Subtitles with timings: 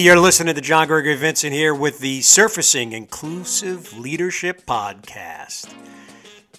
[0.00, 5.74] You're listening to John Gregory Vincent here with the Surfacing Inclusive Leadership Podcast.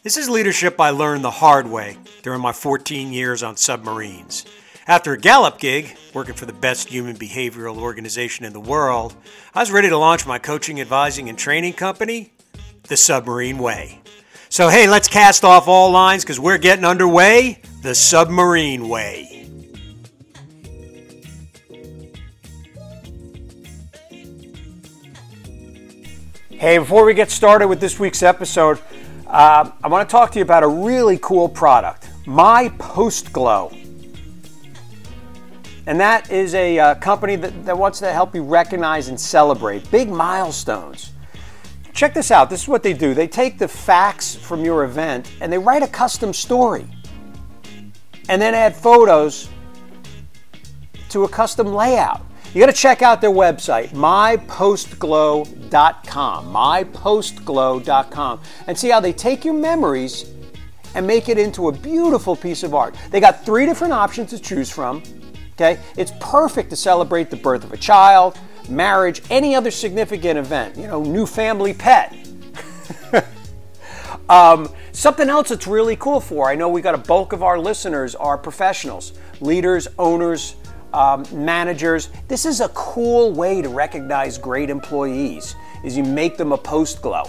[0.04, 4.46] This is leadership I learned the hard way during my 14 years on submarines.
[4.86, 9.16] After a Gallup gig, working for the best human behavioral organization in the world,
[9.56, 12.34] I was ready to launch my coaching, advising, and training company,
[12.90, 14.02] The Submarine Way.
[14.50, 19.41] So, hey, let's cast off all lines because we're getting underway the Submarine Way.
[26.62, 28.80] Hey, before we get started with this week's episode,
[29.26, 33.72] uh, I want to talk to you about a really cool product, My Post Glow.
[35.88, 39.90] And that is a uh, company that, that wants to help you recognize and celebrate
[39.90, 41.14] big milestones.
[41.94, 42.52] Check this out.
[42.52, 43.16] This is what they do.
[43.16, 46.86] They take the facts from your event and they write a custom story
[48.30, 49.50] and then add photos
[51.10, 52.22] to a custom layout.
[52.54, 59.54] You got to check out their website, mypostglow.com, mypostglow.com, and see how they take your
[59.54, 60.34] memories
[60.94, 62.94] and make it into a beautiful piece of art.
[63.10, 65.02] They got three different options to choose from.
[65.54, 70.76] Okay, it's perfect to celebrate the birth of a child, marriage, any other significant event.
[70.76, 72.14] You know, new family pet.
[74.30, 76.50] um, something else that's really cool for.
[76.50, 80.58] I know we got a bulk of our listeners are professionals, leaders, owners,
[80.94, 82.10] um, managers.
[82.28, 85.56] This is a cool way to recognize great employees.
[85.84, 87.26] Is you make them a post glow.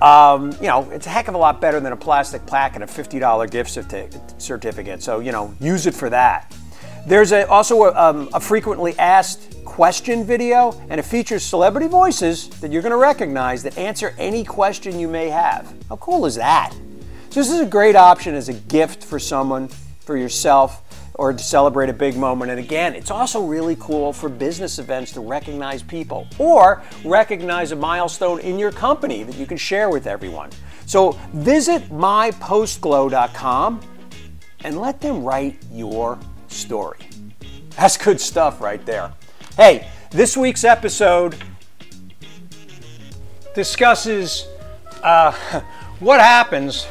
[0.00, 2.84] Um, you know, it's a heck of a lot better than a plastic plaque and
[2.84, 3.70] a $50 gift
[4.40, 5.02] certificate.
[5.02, 6.54] So, you know, use it for that.
[7.06, 12.48] There's a, also a, um, a frequently asked question video, and it features celebrity voices
[12.60, 15.72] that you're going to recognize that answer any question you may have.
[15.88, 16.74] How cool is that?
[17.30, 19.68] So, this is a great option as a gift for someone,
[20.00, 20.82] for yourself
[21.18, 22.50] or to celebrate a big moment.
[22.52, 27.76] And again, it's also really cool for business events to recognize people or recognize a
[27.76, 30.50] milestone in your company that you can share with everyone.
[30.86, 33.80] So visit mypostglow.com
[34.64, 37.00] and let them write your story.
[37.76, 39.12] That's good stuff right there.
[39.56, 41.36] Hey, this week's episode
[43.54, 44.46] discusses
[45.02, 45.32] uh,
[45.98, 46.86] what happens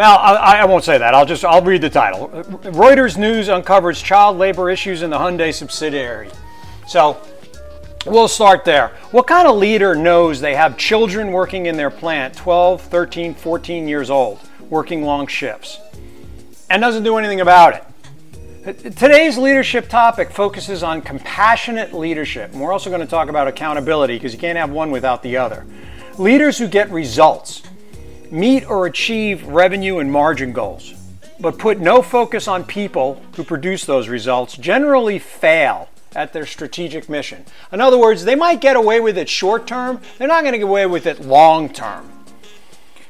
[0.00, 1.14] well, I, I, won't say that.
[1.14, 2.28] I'll just I'll read the title.
[2.30, 6.30] Reuters News uncovers child labor issues in the Hyundai subsidiary.
[6.88, 7.20] So
[8.06, 8.96] we'll start there.
[9.10, 13.86] What kind of leader knows they have children working in their plant, 12, 13, 14
[13.86, 14.40] years old,
[14.70, 15.78] working long shifts,
[16.70, 18.96] and doesn't do anything about it?
[18.96, 22.52] Today's leadership topic focuses on compassionate leadership.
[22.52, 25.36] And we're also going to talk about accountability because you can't have one without the
[25.36, 25.66] other.
[26.16, 27.64] Leaders who get results
[28.32, 30.94] meet or achieve revenue and margin goals,
[31.38, 37.08] but put no focus on people who produce those results generally fail at their strategic
[37.08, 37.44] mission.
[37.72, 40.58] In other words, they might get away with it short term, they're not going to
[40.58, 42.10] get away with it long term.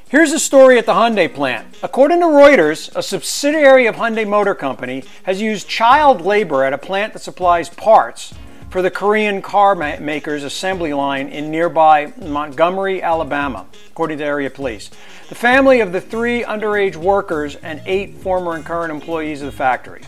[0.08, 1.69] Here's a story at the Hyundai plant.
[1.84, 6.78] According to Reuters, a subsidiary of Hyundai Motor Company has used child labor at a
[6.78, 8.34] plant that supplies parts
[8.70, 14.91] for the Korean car maker's assembly line in nearby Montgomery, Alabama, according to area police.
[15.28, 19.56] The family of the three underage workers and eight former and current employees of the
[19.56, 20.03] factory.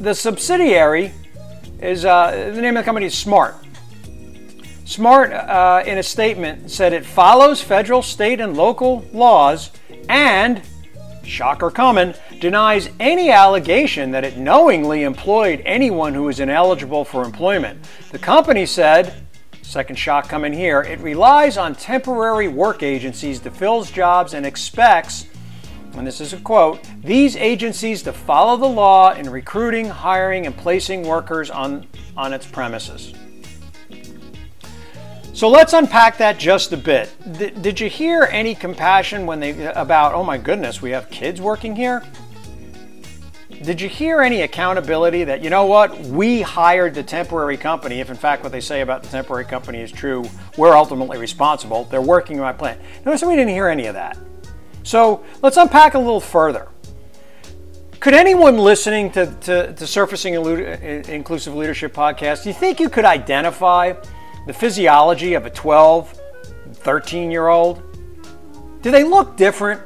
[0.00, 1.12] The subsidiary
[1.80, 3.54] is uh, the name of the company is Smart.
[4.84, 9.70] Smart, uh, in a statement, said it follows federal, state, and local laws
[10.08, 10.62] and
[11.22, 17.78] shocker coming, denies any allegation that it knowingly employed anyone who is ineligible for employment.
[18.10, 19.14] The company said,
[19.62, 25.26] second shock coming here, it relies on temporary work agencies to fill jobs and expects,
[25.94, 30.56] and this is a quote, these agencies to follow the law in recruiting, hiring, and
[30.56, 31.86] placing workers on,
[32.16, 33.14] on its premises.
[35.32, 37.14] So let's unpack that just a bit.
[37.38, 41.40] D- did you hear any compassion when they about, oh my goodness, we have kids
[41.40, 42.02] working here?
[43.62, 48.10] Did you hear any accountability that, you know what, we hired the temporary company, if
[48.10, 50.24] in fact what they say about the temporary company is true,
[50.56, 52.80] we're ultimately responsible, they're working in my plant.
[53.06, 54.18] Notice we didn't hear any of that.
[54.82, 56.68] So let's unpack a little further.
[58.00, 63.04] Could anyone listening to, to, to Surfacing Inclusive Leadership podcast, do you think you could
[63.04, 63.92] identify
[64.48, 66.20] the physiology of a 12,
[66.72, 67.80] 13 year old?
[68.82, 69.80] Do they look different?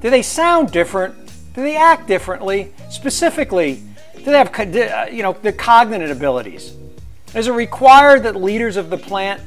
[0.00, 1.25] Do they sound different?
[1.56, 2.70] Do they act differently?
[2.90, 3.82] Specifically,
[4.14, 6.74] do they have uh, you know the cognitive abilities?
[7.34, 9.40] Is it required that leaders of the plant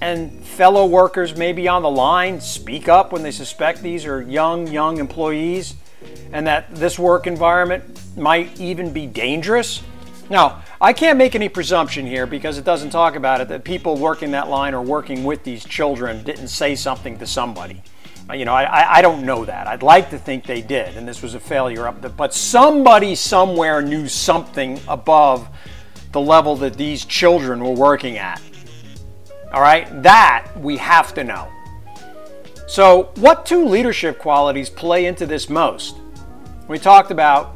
[0.00, 4.66] and fellow workers maybe on the line speak up when they suspect these are young
[4.68, 5.74] young employees
[6.32, 7.84] and that this work environment
[8.16, 9.82] might even be dangerous?
[10.30, 13.98] Now, I can't make any presumption here because it doesn't talk about it that people
[13.98, 17.82] working that line or working with these children didn't say something to somebody.
[18.32, 19.66] You know, I, I don't know that.
[19.66, 22.10] I'd like to think they did, and this was a failure up there.
[22.10, 25.46] But somebody somewhere knew something above
[26.12, 28.40] the level that these children were working at.
[29.52, 31.48] All right, that we have to know.
[32.66, 35.96] So, what two leadership qualities play into this most?
[36.66, 37.53] We talked about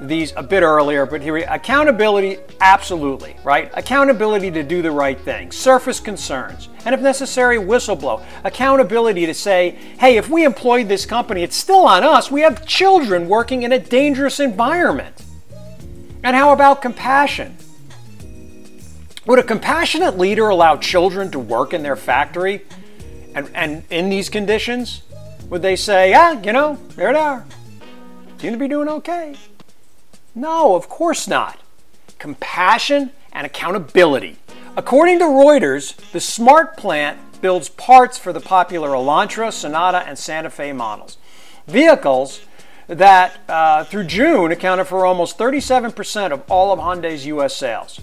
[0.00, 3.70] these a bit earlier, but here accountability, absolutely, right?
[3.74, 8.24] Accountability to do the right thing, surface concerns, and if necessary, whistleblow.
[8.44, 12.30] Accountability to say, hey, if we employed this company, it's still on us.
[12.30, 15.22] We have children working in a dangerous environment.
[16.22, 17.56] And how about compassion?
[19.26, 22.64] Would a compassionate leader allow children to work in their factory
[23.34, 25.02] and, and in these conditions?
[25.50, 27.44] Would they say, yeah, you know, there they are.
[28.38, 29.34] Seem to be doing okay.
[30.38, 31.58] No, of course not.
[32.20, 34.36] Compassion and accountability.
[34.76, 40.48] According to Reuters, the Smart plant builds parts for the popular Elantra, Sonata, and Santa
[40.48, 41.18] Fe models.
[41.66, 42.42] Vehicles
[42.86, 47.56] that uh, through June accounted for almost 37% of all of Hyundai's U.S.
[47.56, 47.98] sales.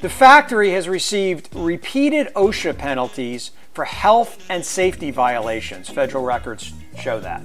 [0.00, 5.90] The factory has received repeated OSHA penalties for health and safety violations.
[5.90, 7.42] Federal records show that.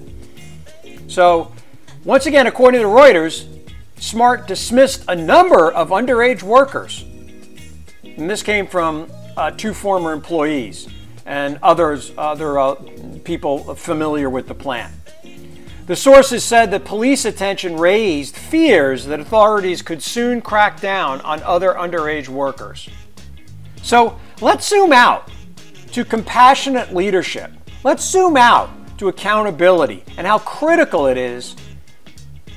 [1.08, 1.52] So,
[2.06, 3.57] once again, according to Reuters,
[4.00, 7.04] Smart dismissed a number of underage workers.
[8.04, 10.88] And this came from uh, two former employees
[11.26, 12.76] and others, other uh,
[13.24, 14.94] people familiar with the plant.
[15.88, 21.42] The sources said that police attention raised fears that authorities could soon crack down on
[21.44, 22.90] other underage workers.
[23.84, 25.32] So let's zoom out
[25.94, 27.52] to compassionate leadership.
[27.84, 31.56] Let's zoom out to accountability and how critical it is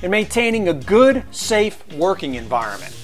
[0.01, 2.95] in maintaining a good, safe working environment.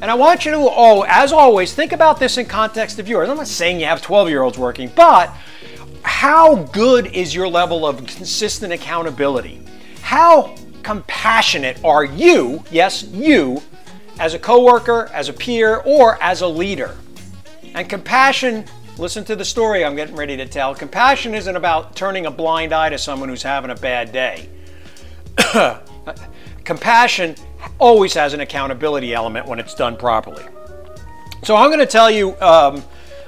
[0.00, 3.28] And I want you to, oh, as always, think about this in context of yours.
[3.28, 5.34] I'm not saying you have 12 year olds working, but
[6.02, 9.62] how good is your level of consistent accountability?
[10.02, 13.62] How compassionate are you, yes, you,
[14.20, 16.96] as a coworker, as a peer, or as a leader?
[17.74, 18.66] And compassion,
[18.98, 20.74] listen to the story I'm getting ready to tell.
[20.74, 24.48] Compassion isn't about turning a blind eye to someone who's having a bad day.
[26.06, 26.14] Uh,
[26.66, 27.36] compassion
[27.78, 30.44] always has an accountability element when it's done properly.
[31.44, 32.82] So I'm going to tell you um,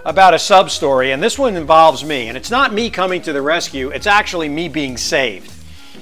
[0.05, 2.29] about a sub story, and this one involves me.
[2.29, 5.53] And it's not me coming to the rescue, it's actually me being saved.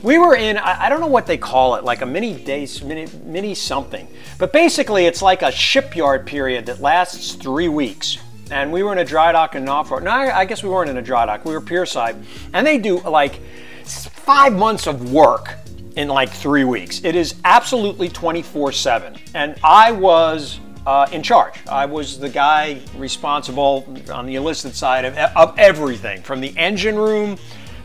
[0.03, 3.07] We were in, I don't know what they call it, like a mini days, mini,
[3.25, 4.07] mini something.
[4.39, 8.19] But basically, it's like a shipyard period that lasts three weeks.
[8.51, 10.03] And we were in a dry dock in Norfolk.
[10.05, 11.45] No, I guess we weren't in a dry dock.
[11.45, 12.23] We were pierside.
[12.53, 13.41] And they do like
[13.85, 15.57] five months of work
[15.97, 17.03] in like three weeks.
[17.05, 19.17] It is absolutely 24 7.
[19.35, 21.55] And I was uh, in charge.
[21.69, 26.97] I was the guy responsible on the enlisted side of, of everything from the engine
[26.97, 27.39] room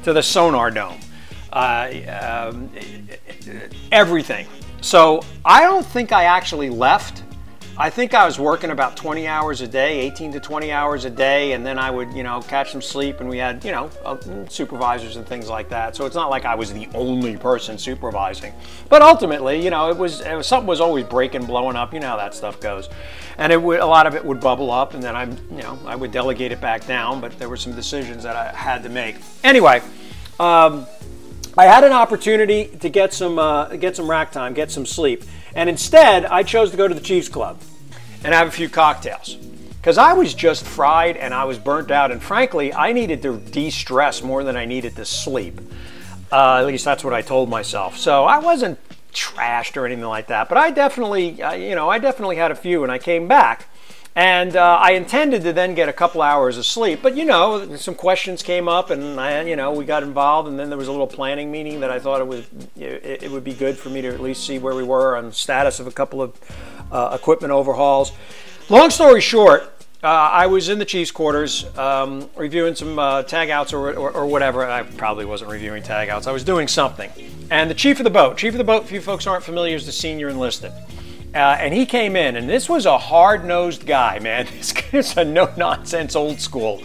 [0.03, 1.00] to the sonar dome.
[1.51, 2.69] Uh, um,
[3.91, 4.47] everything.
[4.81, 7.20] So I don't think I actually left
[7.81, 11.09] I think I was working about 20 hours a day, 18 to 20 hours a
[11.09, 13.89] day, and then I would, you know, catch some sleep, and we had, you know,
[14.05, 14.17] uh,
[14.50, 15.95] supervisors and things like that.
[15.95, 18.53] So it's not like I was the only person supervising,
[18.88, 21.91] but ultimately, you know, it was, it was something was always breaking, blowing up.
[21.91, 22.88] You know how that stuff goes,
[23.39, 25.79] and it would a lot of it would bubble up, and then I'm, you know,
[25.83, 27.19] I would delegate it back down.
[27.19, 29.15] But there were some decisions that I had to make.
[29.43, 29.81] Anyway.
[30.39, 30.85] Um,
[31.57, 35.23] I had an opportunity to get some uh, get some rack time, get some sleep,
[35.53, 37.59] and instead I chose to go to the Chiefs Club
[38.23, 39.35] and have a few cocktails.
[39.81, 43.37] Because I was just fried and I was burnt out, and frankly, I needed to
[43.37, 45.59] de stress more than I needed to sleep.
[46.31, 47.97] Uh, at least that's what I told myself.
[47.97, 48.79] So I wasn't
[49.11, 52.55] trashed or anything like that, but I definitely, uh, you know, I definitely had a
[52.55, 53.67] few, and I came back.
[54.13, 57.77] And uh, I intended to then get a couple hours of sleep, but you know,
[57.77, 60.89] some questions came up, and I, you know, we got involved, and then there was
[60.89, 63.89] a little planning meeting that I thought it was, it, it would be good for
[63.89, 66.37] me to at least see where we were on status of a couple of
[66.91, 68.12] uh, equipment overhauls.
[68.69, 69.63] Long story short,
[70.03, 74.25] uh, I was in the Chiefs quarters um, reviewing some uh, tagouts or, or, or,
[74.25, 74.65] whatever.
[74.65, 76.25] I probably wasn't reviewing tagouts.
[76.25, 77.12] I was doing something.
[77.51, 79.75] And the chief of the boat, chief of the boat, if you folks aren't familiar,
[79.75, 80.71] is the senior enlisted.
[81.36, 84.48] Uh, and he came in, and this was a hard-nosed guy, man.
[84.91, 86.81] This is a no-nonsense, old-school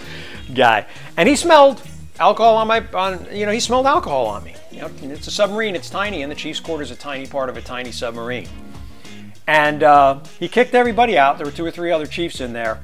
[0.55, 0.87] guy,
[1.17, 1.83] and he smelled
[2.21, 4.55] alcohol on my, on you know, he smelled alcohol on me.
[4.71, 7.57] You know, it's a submarine, it's tiny, and the chief's quarters a tiny part of
[7.57, 8.49] a tiny submarine.
[9.47, 11.39] And uh, he kicked everybody out.
[11.39, 12.83] There were two or three other chiefs in there.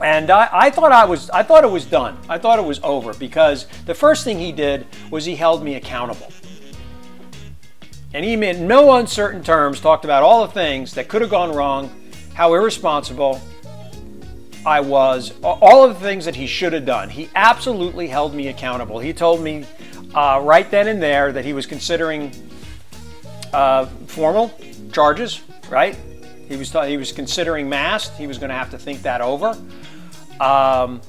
[0.00, 2.18] And I, I, thought I was I thought it was done.
[2.28, 5.76] I thought it was over because the first thing he did was he held me
[5.76, 6.30] accountable.
[8.12, 11.54] And he, in no uncertain terms, talked about all the things that could have gone
[11.54, 11.90] wrong,
[12.34, 13.40] how irresponsible
[14.64, 17.10] I was, all of the things that he should have done.
[17.10, 19.00] He absolutely held me accountable.
[19.00, 19.64] He told me
[20.14, 22.32] uh, right then and there that he was considering
[23.52, 24.56] uh, formal
[24.94, 25.98] charges, right?
[26.48, 28.16] He was, he was considering mast.
[28.16, 29.56] He was going to have to think that over.
[30.40, 31.00] Um,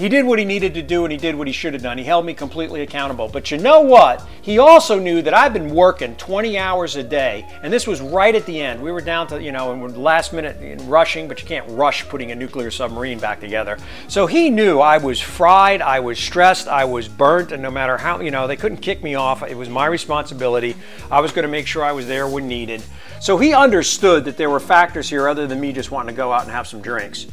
[0.00, 1.98] he did what he needed to do and he did what he should have done.
[1.98, 3.28] He held me completely accountable.
[3.28, 4.26] But you know what?
[4.40, 8.34] He also knew that I've been working 20 hours a day, and this was right
[8.34, 8.80] at the end.
[8.80, 11.68] We were down to, you know, and we're last minute in rushing, but you can't
[11.72, 13.76] rush putting a nuclear submarine back together.
[14.08, 17.98] So he knew I was fried, I was stressed, I was burnt, and no matter
[17.98, 19.42] how, you know, they couldn't kick me off.
[19.42, 20.76] It was my responsibility.
[21.10, 22.82] I was going to make sure I was there when needed.
[23.20, 26.32] So he understood that there were factors here other than me just wanting to go
[26.32, 27.26] out and have some drinks.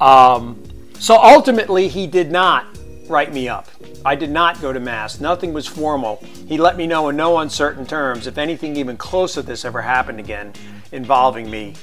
[0.00, 0.62] Um,
[0.98, 2.66] so ultimately, he did not
[3.08, 3.68] write me up.
[4.04, 5.20] I did not go to Mast.
[5.20, 6.16] Nothing was formal.
[6.46, 9.82] He let me know in no uncertain terms if anything even close to this ever
[9.82, 10.52] happened again
[10.92, 11.74] involving me,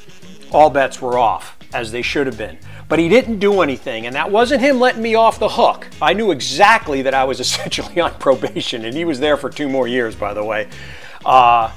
[0.52, 2.58] all bets were off, as they should have been.
[2.90, 5.88] But he didn't do anything, and that wasn't him letting me off the hook.
[6.02, 9.70] I knew exactly that I was essentially on probation, and he was there for two
[9.70, 10.70] more years, by the way.
[11.26, 11.72] Uh,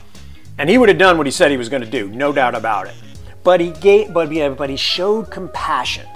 [0.59, 2.55] and he would have done what he said he was going to do, no doubt
[2.55, 2.95] about it.
[3.43, 6.07] But he gave, but, yeah, but he showed compassion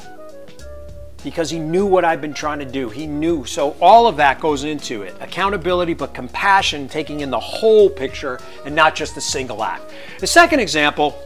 [1.20, 2.88] because he knew what I've been trying to do.
[2.88, 3.44] He knew.
[3.44, 8.40] So all of that goes into it accountability, but compassion, taking in the whole picture
[8.64, 9.92] and not just the single act.
[10.18, 11.16] The second example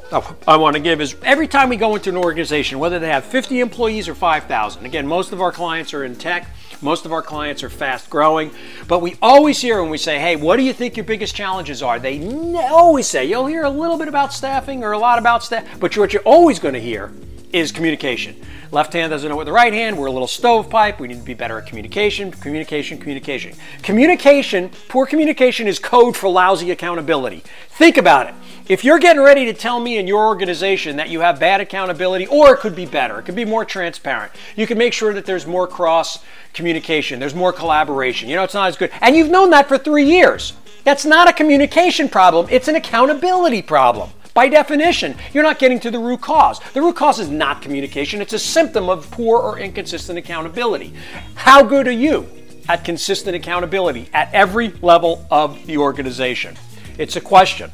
[0.46, 3.24] I want to give is every time we go into an organization, whether they have
[3.24, 6.48] 50 employees or 5,000, again, most of our clients are in tech.
[6.82, 8.50] Most of our clients are fast growing,
[8.88, 11.82] but we always hear when we say, Hey, what do you think your biggest challenges
[11.82, 11.98] are?
[11.98, 12.20] They
[12.58, 15.96] always say, You'll hear a little bit about staffing or a lot about staff, but
[15.96, 17.10] what you're always going to hear
[17.54, 18.34] is communication.
[18.72, 19.96] Left hand doesn't know what the right hand.
[19.96, 20.98] We're a little stovepipe.
[20.98, 23.56] We need to be better at communication, communication, communication.
[23.82, 27.44] Communication, poor communication is code for lousy accountability.
[27.68, 28.34] Think about it.
[28.66, 32.26] If you're getting ready to tell me in your organization that you have bad accountability,
[32.26, 35.24] or it could be better, it could be more transparent, you can make sure that
[35.24, 38.28] there's more cross communication, there's more collaboration.
[38.28, 38.90] You know, it's not as good.
[39.00, 40.54] And you've known that for three years.
[40.82, 44.10] That's not a communication problem, it's an accountability problem.
[44.34, 46.58] By definition, you're not getting to the root cause.
[46.72, 50.92] The root cause is not communication, it's a symptom of poor or inconsistent accountability.
[51.36, 52.28] How good are you
[52.68, 56.56] at consistent accountability at every level of the organization?
[56.98, 57.70] It's a question.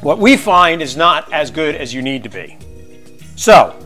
[0.00, 2.58] What we find is not as good as you need to be.
[3.36, 3.76] So,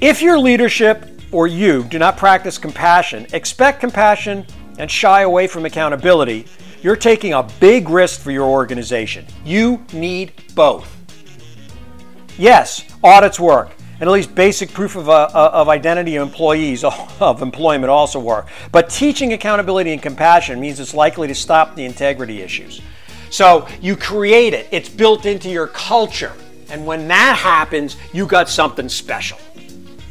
[0.00, 4.46] if your leadership or you do not practice compassion, expect compassion,
[4.78, 6.46] and shy away from accountability,
[6.82, 9.26] you're taking a big risk for your organization.
[9.44, 10.94] You need both.
[12.38, 16.84] Yes, audits work, and at least basic proof of, uh, uh of identity of employees
[17.20, 18.48] of employment also work.
[18.70, 22.80] But teaching accountability and compassion means it's likely to stop the integrity issues.
[23.30, 26.32] So you create it, it's built into your culture.
[26.70, 29.38] And when that happens, you got something special.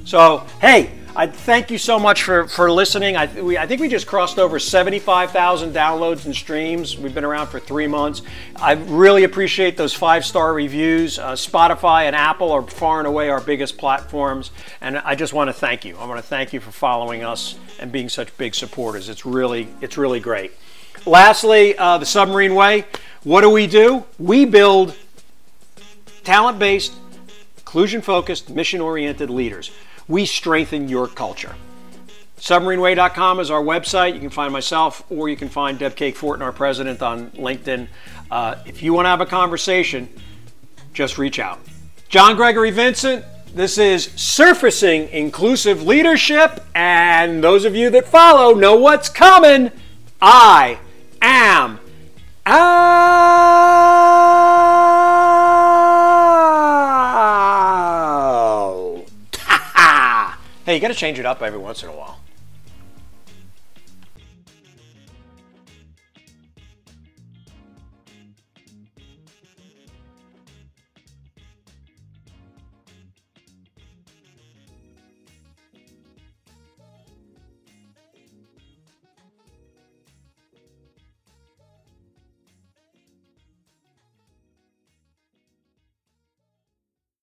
[0.05, 3.17] So, hey, I thank you so much for, for listening.
[3.17, 6.95] I, we, I think we just crossed over 75,000 downloads and streams.
[6.95, 8.21] We've been around for three months.
[8.55, 11.17] I really appreciate those five star reviews.
[11.17, 14.51] Uh, Spotify and Apple are far and away our biggest platforms.
[14.79, 15.97] And I just want to thank you.
[15.97, 19.09] I want to thank you for following us and being such big supporters.
[19.09, 20.51] It's really, it's really great.
[21.07, 22.86] Lastly, uh, the Submarine Way.
[23.24, 24.05] What do we do?
[24.19, 24.95] We build
[26.24, 26.93] talent based,
[27.57, 29.71] inclusion focused, mission oriented leaders
[30.07, 31.55] we strengthen your culture.
[32.39, 34.13] SubmarineWay.com is our website.
[34.13, 37.87] You can find myself or you can find Deb Cake Fortin, our president, on LinkedIn.
[38.29, 40.07] Uh, if you want to have a conversation,
[40.93, 41.59] just reach out.
[42.09, 48.75] John Gregory Vincent, this is Surfacing Inclusive Leadership, and those of you that follow know
[48.75, 49.71] what's coming.
[50.21, 50.79] I
[51.21, 51.79] am
[52.45, 53.66] out.
[60.67, 62.19] Hey, you got to change it up every once in a while.